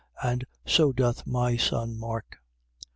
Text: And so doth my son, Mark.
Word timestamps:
And 0.23 0.45
so 0.65 0.91
doth 0.91 1.27
my 1.27 1.57
son, 1.57 1.95
Mark. 1.95 2.39